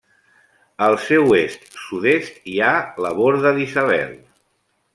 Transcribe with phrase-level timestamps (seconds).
[0.85, 2.73] Al seu est-sud-est, hi ha
[3.07, 4.17] la Borda d'Isabel.